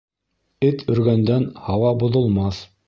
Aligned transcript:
Эт 0.69 0.81
өргәндән 0.95 1.47
һауа 1.69 1.95
боҙолмаҫ. 2.05 2.67